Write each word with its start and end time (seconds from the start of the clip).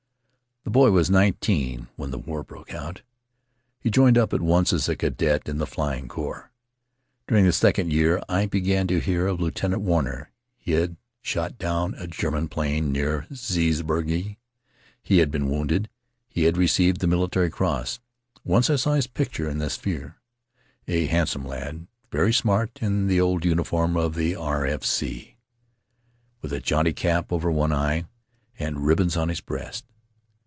"The 0.63 0.69
boy 0.69 0.91
was 0.91 1.09
nineteen 1.09 1.87
when 1.95 2.11
the 2.11 2.19
war 2.19 2.43
broke 2.43 2.71
out; 2.71 3.01
he 3.79 3.89
joined 3.89 4.15
up 4.15 4.31
at 4.31 4.41
once 4.43 4.71
as 4.71 4.87
a 4.87 4.95
cadet 4.95 5.49
in 5.49 5.57
the 5.57 5.65
Flying 5.65 6.07
Corps. 6.07 6.51
Dur 7.27 7.37
ing 7.37 7.45
the 7.47 7.51
second 7.51 7.91
year 7.91 8.21
I 8.29 8.45
began 8.45 8.85
to 8.87 8.99
hear 8.99 9.25
of 9.25 9.41
Lieutenant 9.41 9.81
Warner— 9.81 10.29
he 10.59 10.73
had 10.73 10.97
shot 11.19 11.57
down 11.57 11.95
a 11.95 12.05
German 12.05 12.47
plane 12.47 12.91
near 12.91 13.25
Zeebrugge; 13.33 14.37
he 15.01 15.17
had 15.17 15.31
been 15.31 15.49
wounded; 15.49 15.89
he 16.29 16.43
had 16.43 16.57
received 16.57 17.01
the 17.01 17.07
Military 17.07 17.49
cross. 17.49 17.99
Once 18.43 18.69
I 18.69 18.75
saw 18.75 18.93
his 18.93 19.07
picture 19.07 19.49
in 19.49 19.57
the 19.57 19.65
Spkere— 19.65 20.13
a 20.87 21.07
handsome 21.07 21.43
lad, 21.43 21.87
very 22.11 22.31
smart 22.31 22.77
in 22.83 23.07
the 23.07 23.19
old 23.19 23.43
uniform 23.45 23.95
His 23.95 23.95
Mother's 23.95 24.11
People 24.15 24.29
of 24.29 24.29
the 24.29 24.35
R. 24.45 24.65
F. 24.67 24.83
C, 24.83 25.37
with 26.43 26.53
a 26.53 26.61
jaunty 26.61 26.93
cap 26.93 27.33
over 27.33 27.49
one 27.51 27.73
eye 27.73 28.05
and 28.59 28.85
ribbons 28.85 29.17
on 29.17 29.29
his 29.29 29.41
breast. 29.41 29.85